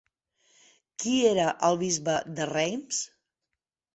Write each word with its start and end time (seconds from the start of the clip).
Qui 1.03 1.11
era 1.33 1.45
el 1.69 1.77
bisbe 1.83 2.17
de 2.39 2.47
Reims? 2.53 3.03